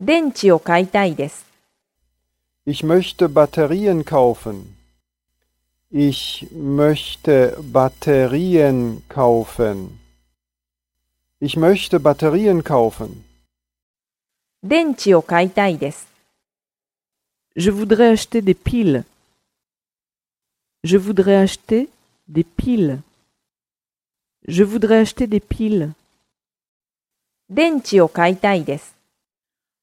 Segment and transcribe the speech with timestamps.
[0.00, 1.46] 電池を買いたいです。
[2.66, 4.74] Ich möchte Batterien kaufen.
[5.90, 9.98] Ich möchte Batterien kaufen.
[11.40, 13.22] Ich möchte Batterien kaufen.
[14.62, 16.08] 電池を買いたいです。
[17.56, 19.04] Je voudrais acheter des piles.
[20.84, 21.88] Je voudrais acheter
[22.28, 23.00] des piles.
[24.46, 25.92] Je voudrais acheter des piles.
[27.48, 28.96] 電池を買いたいです。